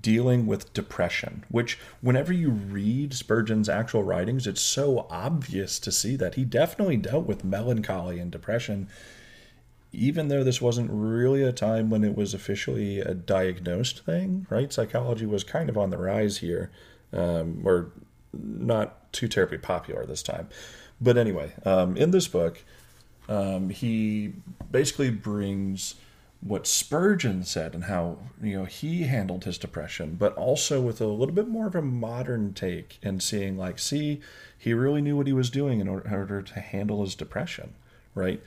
dealing 0.01 0.45
with 0.45 0.73
depression, 0.73 1.45
which, 1.49 1.79
whenever 2.01 2.33
you 2.33 2.49
read 2.49 3.13
Spurgeon's 3.13 3.69
actual 3.69 4.03
writings, 4.03 4.47
it's 4.47 4.61
so 4.61 5.07
obvious 5.09 5.79
to 5.79 5.91
see 5.91 6.15
that 6.15 6.35
he 6.35 6.43
definitely 6.43 6.97
dealt 6.97 7.25
with 7.25 7.43
melancholy 7.43 8.19
and 8.19 8.31
depression, 8.31 8.89
even 9.91 10.27
though 10.27 10.43
this 10.43 10.61
wasn't 10.61 10.89
really 10.91 11.43
a 11.43 11.53
time 11.53 11.89
when 11.89 12.03
it 12.03 12.15
was 12.15 12.33
officially 12.33 12.99
a 12.99 13.13
diagnosed 13.13 14.03
thing, 14.05 14.45
right? 14.49 14.73
Psychology 14.73 15.25
was 15.25 15.43
kind 15.43 15.69
of 15.69 15.77
on 15.77 15.89
the 15.89 15.97
rise 15.97 16.37
here, 16.37 16.71
um, 17.13 17.61
or 17.63 17.91
not 18.33 19.11
too 19.13 19.27
terribly 19.27 19.57
popular 19.57 20.05
this 20.05 20.23
time. 20.23 20.49
But 20.99 21.17
anyway, 21.17 21.53
um, 21.65 21.95
in 21.95 22.11
this 22.11 22.27
book, 22.27 22.63
um, 23.29 23.69
he 23.69 24.33
basically 24.71 25.09
brings 25.09 25.95
what 26.41 26.67
Spurgeon 26.67 27.43
said 27.43 27.73
and 27.73 27.85
how 27.85 28.17
you 28.41 28.57
know 28.57 28.65
he 28.65 29.03
handled 29.03 29.45
his 29.45 29.57
depression, 29.57 30.15
but 30.15 30.35
also 30.35 30.81
with 30.81 31.01
a 31.01 31.07
little 31.07 31.33
bit 31.33 31.47
more 31.47 31.67
of 31.67 31.75
a 31.75 31.81
modern 31.81 32.53
take 32.53 32.99
and 33.01 33.21
seeing 33.21 33.57
like, 33.57 33.79
see, 33.79 34.21
he 34.57 34.73
really 34.73 35.01
knew 35.01 35.17
what 35.17 35.27
he 35.27 35.33
was 35.33 35.49
doing 35.49 35.79
in 35.79 35.87
order 35.87 36.41
to 36.41 36.59
handle 36.59 37.03
his 37.03 37.15
depression, 37.15 37.73
right? 38.13 38.41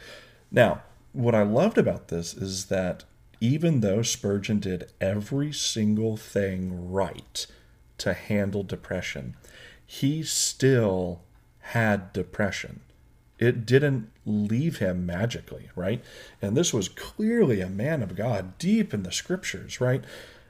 Now, 0.51 0.83
what 1.13 1.35
I 1.35 1.43
loved 1.43 1.79
about 1.79 2.09
this 2.09 2.35
is 2.35 2.67
that 2.67 3.05
even 3.41 3.81
though 3.81 4.03
Spurgeon 4.03 4.59
did 4.61 4.91
every 5.01 5.53
single 5.53 6.17
thing 6.17 6.91
right 6.91 7.47
to 7.99 8.13
handle 8.13 8.63
depression, 8.63 9.37
he 9.87 10.23
still 10.23 11.23
had 11.61 12.13
depression 12.13 12.81
it 13.39 13.65
didn't 13.65 14.11
leave 14.27 14.79
him 14.79 15.07
magically, 15.07 15.71
right? 15.77 16.03
And 16.43 16.57
this 16.57 16.73
was 16.73 16.89
clearly 16.89 17.61
a 17.61 17.69
man 17.69 18.03
of 18.03 18.17
God, 18.17 18.59
deep 18.59 18.93
in 18.93 19.05
the 19.05 19.13
scriptures, 19.13 19.81
right? 19.81 20.05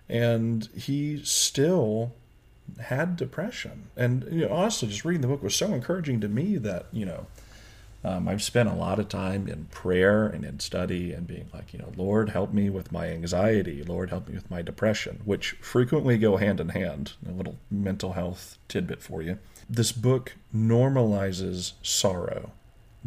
And 0.09 0.69
he 0.75 1.23
still 1.25 2.13
had 2.81 3.17
depression. 3.17 3.91
And 3.97 4.27
you 4.31 4.47
know, 4.47 4.55
honestly, 4.55 4.89
just 4.89 5.05
reading 5.05 5.23
the 5.23 5.29
book 5.29 5.43
was 5.43 5.55
so 5.55 5.73
encouraging 5.73 6.21
to 6.21 6.29
me 6.29 6.57
that, 6.57 6.87
you 6.93 7.05
know, 7.05 7.27
um, 8.05 8.29
I've 8.29 8.43
spent 8.43 8.69
a 8.69 8.75
lot 8.75 9.01
of 9.01 9.09
time 9.09 9.49
in 9.49 9.65
prayer 9.67 10.27
and 10.27 10.45
in 10.45 10.61
study 10.61 11.13
and 11.13 11.27
being 11.27 11.49
like, 11.53 11.73
you 11.73 11.81
know, 11.81 11.93
Lord, 11.97 12.31
help 12.31 12.53
me 12.53 12.71
with 12.71 12.93
my 12.93 13.09
anxiety. 13.09 13.83
Lord, 13.83 14.11
help 14.11 14.29
me 14.29 14.35
with 14.35 14.51
my 14.51 14.63
depression, 14.63 15.21
which 15.25 15.53
frequently 15.61 16.17
go 16.17 16.37
hand 16.37 16.61
in 16.61 16.69
hand. 16.71 17.15
A 17.29 17.33
little 17.33 17.57
mental 17.71 18.13
health 18.13 18.57
tidbit 18.69 19.03
for 19.03 19.21
you. 19.21 19.39
This 19.69 19.91
book 19.91 20.37
normalizes 20.55 21.73
sorrow 21.83 22.53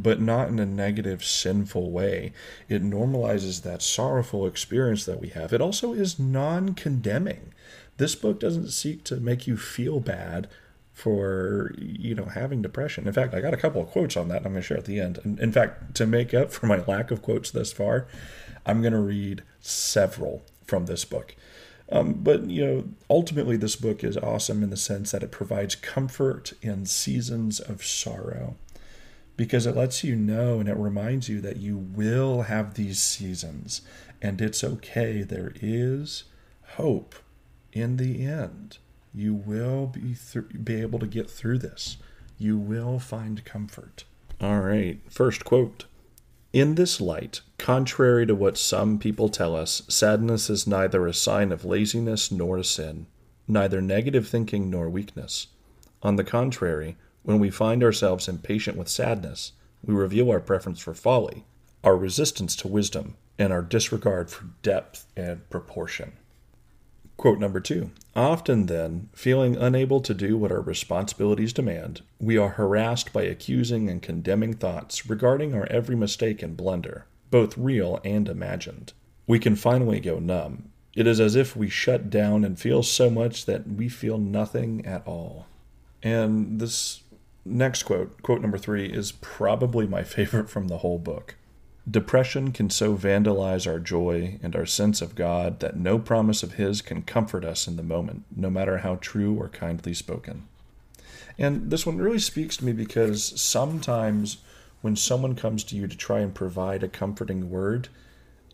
but 0.01 0.21
not 0.21 0.49
in 0.49 0.59
a 0.59 0.65
negative, 0.65 1.23
sinful 1.23 1.91
way. 1.91 2.33
It 2.67 2.83
normalizes 2.83 3.61
that 3.63 3.81
sorrowful 3.81 4.45
experience 4.45 5.05
that 5.05 5.19
we 5.19 5.29
have. 5.29 5.53
It 5.53 5.61
also 5.61 5.93
is 5.93 6.19
non 6.19 6.73
condemning. 6.73 7.53
This 7.97 8.15
book 8.15 8.39
doesn't 8.39 8.71
seek 8.71 9.03
to 9.05 9.17
make 9.17 9.47
you 9.47 9.57
feel 9.57 9.99
bad 9.99 10.47
for 10.93 11.73
you 11.77 12.13
know 12.13 12.25
having 12.25 12.61
depression. 12.61 13.07
In 13.07 13.13
fact, 13.13 13.33
I 13.33 13.41
got 13.41 13.53
a 13.53 13.57
couple 13.57 13.81
of 13.81 13.89
quotes 13.89 14.17
on 14.17 14.27
that 14.29 14.45
I'm 14.45 14.53
going 14.53 14.55
to 14.55 14.61
share 14.61 14.77
at 14.77 14.85
the 14.85 14.99
end. 14.99 15.19
And 15.23 15.39
in 15.39 15.51
fact, 15.51 15.95
to 15.95 16.05
make 16.05 16.33
up 16.33 16.51
for 16.51 16.65
my 16.65 16.83
lack 16.85 17.11
of 17.11 17.21
quotes 17.21 17.51
thus 17.51 17.71
far, 17.71 18.07
I'm 18.65 18.81
going 18.81 18.93
to 18.93 18.99
read 18.99 19.43
several 19.61 20.43
from 20.65 20.85
this 20.85 21.05
book. 21.05 21.35
Um, 21.91 22.13
but 22.13 22.45
you 22.45 22.65
know, 22.65 22.83
ultimately, 23.09 23.57
this 23.57 23.75
book 23.75 24.03
is 24.03 24.17
awesome 24.17 24.63
in 24.63 24.69
the 24.69 24.77
sense 24.77 25.11
that 25.11 25.23
it 25.23 25.31
provides 25.31 25.75
comfort 25.75 26.53
in 26.61 26.85
seasons 26.85 27.59
of 27.59 27.83
sorrow 27.83 28.55
because 29.37 29.65
it 29.65 29.75
lets 29.75 30.03
you 30.03 30.15
know 30.15 30.59
and 30.59 30.69
it 30.69 30.77
reminds 30.77 31.29
you 31.29 31.41
that 31.41 31.57
you 31.57 31.77
will 31.77 32.43
have 32.43 32.73
these 32.73 33.01
seasons 33.01 33.81
and 34.21 34.39
it's 34.41 34.63
okay. 34.63 35.23
There 35.23 35.53
is 35.61 36.25
hope 36.75 37.15
in 37.73 37.97
the 37.97 38.25
end. 38.25 38.77
You 39.13 39.33
will 39.33 39.87
be 39.87 40.15
th- 40.15 40.63
be 40.63 40.81
able 40.81 40.99
to 40.99 41.07
get 41.07 41.29
through 41.29 41.59
this. 41.59 41.97
You 42.37 42.57
will 42.57 42.99
find 42.99 43.43
comfort. 43.43 44.03
All 44.39 44.59
right, 44.61 44.99
first 45.09 45.43
quote. 45.43 45.85
In 46.53 46.75
this 46.75 46.99
light, 46.99 47.41
contrary 47.57 48.25
to 48.25 48.35
what 48.35 48.57
some 48.57 48.99
people 48.99 49.29
tell 49.29 49.55
us, 49.55 49.83
sadness 49.87 50.49
is 50.49 50.67
neither 50.67 51.07
a 51.07 51.13
sign 51.13 51.51
of 51.51 51.63
laziness 51.63 52.31
nor 52.31 52.57
a 52.57 52.63
sin, 52.63 53.07
neither 53.47 53.81
negative 53.81 54.27
thinking 54.27 54.69
nor 54.69 54.89
weakness. 54.89 55.47
On 56.03 56.15
the 56.15 56.23
contrary, 56.23 56.97
when 57.23 57.39
we 57.39 57.49
find 57.49 57.83
ourselves 57.83 58.27
impatient 58.27 58.77
with 58.77 58.87
sadness, 58.89 59.53
we 59.83 59.93
reveal 59.93 60.29
our 60.29 60.39
preference 60.39 60.79
for 60.79 60.93
folly, 60.93 61.45
our 61.83 61.95
resistance 61.95 62.55
to 62.57 62.67
wisdom, 62.67 63.15
and 63.37 63.51
our 63.51 63.61
disregard 63.61 64.29
for 64.29 64.45
depth 64.61 65.05
and 65.15 65.49
proportion. 65.49 66.13
Quote 67.17 67.39
number 67.39 67.59
two 67.59 67.91
Often 68.15 68.65
then, 68.65 69.09
feeling 69.13 69.55
unable 69.55 70.01
to 70.01 70.13
do 70.13 70.37
what 70.37 70.51
our 70.51 70.61
responsibilities 70.61 71.53
demand, 71.53 72.01
we 72.19 72.37
are 72.37 72.49
harassed 72.49 73.13
by 73.13 73.23
accusing 73.23 73.89
and 73.89 74.01
condemning 74.01 74.53
thoughts 74.53 75.07
regarding 75.07 75.53
our 75.53 75.67
every 75.67 75.95
mistake 75.95 76.41
and 76.41 76.57
blunder, 76.57 77.05
both 77.29 77.57
real 77.57 78.01
and 78.03 78.27
imagined. 78.27 78.93
We 79.27 79.39
can 79.39 79.55
finally 79.55 79.99
go 79.99 80.19
numb. 80.19 80.71
It 80.95 81.07
is 81.07 81.19
as 81.19 81.35
if 81.35 81.55
we 81.55 81.69
shut 81.69 82.09
down 82.09 82.43
and 82.43 82.59
feel 82.59 82.83
so 82.83 83.09
much 83.09 83.45
that 83.45 83.67
we 83.67 83.87
feel 83.87 84.17
nothing 84.17 84.85
at 84.85 85.05
all. 85.07 85.45
And 86.03 86.59
this 86.59 87.01
next 87.45 87.83
quote, 87.83 88.21
quote 88.21 88.41
number 88.41 88.57
three, 88.57 88.85
is 88.85 89.11
probably 89.13 89.87
my 89.87 90.03
favorite 90.17 90.49
from 90.49 90.67
the 90.67 90.79
whole 90.79 90.99
book. 90.99 91.35
Depression 91.89 92.51
can 92.51 92.69
so 92.69 92.95
vandalize 92.95 93.65
our 93.65 93.79
joy 93.79 94.39
and 94.43 94.55
our 94.55 94.67
sense 94.67 95.01
of 95.01 95.15
God 95.15 95.59
that 95.61 95.77
no 95.77 95.97
promise 95.97 96.43
of 96.43 96.53
His 96.53 96.81
can 96.81 97.01
comfort 97.01 97.43
us 97.43 97.67
in 97.67 97.75
the 97.75 97.83
moment, 97.83 98.23
no 98.35 98.51
matter 98.51 98.79
how 98.79 98.95
true 98.95 99.33
or 99.33 99.49
kindly 99.49 99.95
spoken. 99.95 100.47
And 101.39 101.71
this 101.71 101.85
one 101.85 101.97
really 101.97 102.19
speaks 102.19 102.57
to 102.57 102.65
me 102.65 102.71
because 102.71 103.39
sometimes 103.41 104.37
when 104.81 104.95
someone 104.95 105.35
comes 105.35 105.63
to 105.65 105.75
you 105.75 105.87
to 105.87 105.97
try 105.97 106.19
and 106.19 106.33
provide 106.35 106.83
a 106.83 106.87
comforting 106.87 107.49
word, 107.49 107.89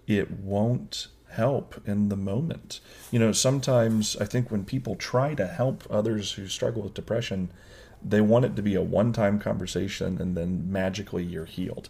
it 0.07 0.31
won't 0.31 1.07
help 1.31 1.81
in 1.85 2.09
the 2.09 2.15
moment. 2.15 2.79
You 3.11 3.19
know, 3.19 3.31
sometimes 3.31 4.15
I 4.17 4.25
think 4.25 4.49
when 4.49 4.63
people 4.63 4.95
try 4.95 5.33
to 5.35 5.47
help 5.47 5.83
others 5.89 6.33
who 6.33 6.47
struggle 6.47 6.83
with 6.83 6.93
depression, 6.93 7.49
they 8.03 8.21
want 8.21 8.45
it 8.45 8.55
to 8.55 8.61
be 8.61 8.75
a 8.75 8.81
one 8.81 9.13
time 9.13 9.39
conversation 9.39 10.21
and 10.21 10.35
then 10.35 10.71
magically 10.71 11.23
you're 11.23 11.45
healed. 11.45 11.89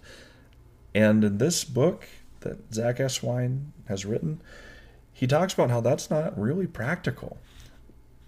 And 0.96 1.24
in 1.24 1.38
this 1.38 1.64
book 1.64 2.08
that 2.42 2.74
Zack 2.74 2.98
Eswine 2.98 3.68
has 3.88 4.06
written, 4.06 4.42
he 5.14 5.28
talks 5.28 5.54
about 5.54 5.70
how 5.70 5.82
that's 5.82 6.10
not 6.10 6.40
really 6.40 6.68
practical. 6.68 7.38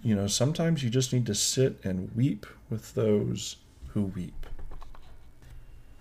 You 0.02 0.16
know, 0.16 0.28
sometimes 0.28 0.84
you 0.84 0.90
just 0.90 1.14
need 1.14 1.26
to 1.26 1.36
sit 1.36 1.80
and 1.84 2.16
weep 2.16 2.46
with 2.70 2.94
those 2.96 3.58
who 3.90 4.04
weep. 4.04 4.46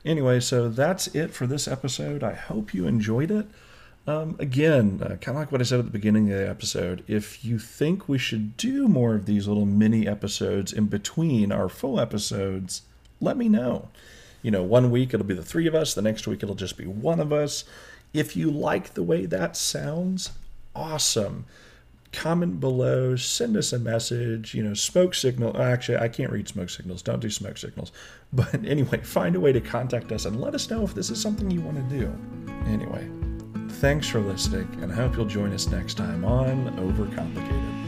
Anyway, 0.05 0.41
so 0.41 0.69
that's 0.69 1.09
it 1.09 1.35
for 1.35 1.47
this 1.47 1.67
episode. 1.67 2.23
I 2.23 2.35
hope 2.35 2.73
you 2.73 2.87
enjoyed 2.87 3.31
it. 3.31 3.47
Um, 4.09 4.37
again, 4.39 5.03
uh, 5.03 5.17
kind 5.17 5.37
of 5.37 5.43
like 5.43 5.53
what 5.53 5.61
I 5.61 5.65
said 5.65 5.81
at 5.81 5.85
the 5.85 5.91
beginning 5.91 6.33
of 6.33 6.39
the 6.39 6.49
episode, 6.49 7.05
if 7.07 7.45
you 7.45 7.59
think 7.59 8.09
we 8.09 8.17
should 8.17 8.57
do 8.57 8.89
more 8.89 9.15
of 9.15 9.27
these 9.27 9.47
little 9.47 9.67
mini 9.67 10.09
episodes 10.09 10.73
in 10.73 10.87
between 10.87 11.53
our 11.53 11.69
full 11.69 12.01
episodes, 12.01 12.83
let 13.21 13.37
me 13.37 13.51
know. 13.51 13.91
You 14.41 14.51
know, 14.51 14.63
one 14.63 14.91
week 14.91 15.13
it'll 15.13 15.27
be 15.27 15.35
the 15.35 15.43
three 15.43 15.67
of 15.67 15.75
us, 15.75 15.93
the 15.93 16.01
next 16.01 16.27
week 16.27 16.43
it'll 16.43 16.55
just 16.55 16.79
be 16.79 16.87
one 16.87 17.21
of 17.21 17.35
us. 17.35 17.65
If 18.15 18.35
you 18.35 18.51
like 18.51 18.95
the 18.95 19.03
way 19.03 19.27
that 19.27 19.59
sounds, 19.59 20.33
awesome. 20.75 21.45
Comment 22.11 22.59
below, 22.59 23.15
send 23.15 23.59
us 23.59 23.75
a 23.75 23.79
message, 23.79 24.55
you 24.55 24.63
know, 24.63 24.73
smoke 24.73 25.15
signal. 25.15 25.61
Actually, 25.61 25.99
I 25.99 26.09
can't 26.09 26.33
read 26.33 26.49
smoke 26.49 26.71
signals. 26.71 27.03
Don't 27.03 27.21
do 27.21 27.29
smoke 27.29 27.59
signals. 27.59 27.93
But 28.33 28.65
anyway, 28.67 29.01
find 29.03 29.37
a 29.37 29.41
way 29.41 29.53
to 29.53 29.61
contact 29.61 30.13
us 30.13 30.27
and 30.27 30.39
let 30.39 30.55
us 30.55 30.69
know 30.71 30.83
if 30.83 30.95
this 30.95 31.09
is 31.09 31.21
something 31.21 31.51
you 31.51 31.63
want 31.63 31.77
to 31.77 31.99
do. 31.99 32.15
Anyway, 32.67 33.09
Thanks 33.81 34.09
for 34.09 34.19
listening, 34.19 34.67
and 34.83 34.91
I 34.91 34.97
hope 34.97 35.17
you'll 35.17 35.25
join 35.25 35.53
us 35.53 35.69
next 35.69 35.95
time 35.95 36.25
on 36.25 36.67
Overcomplicated. 36.79 37.88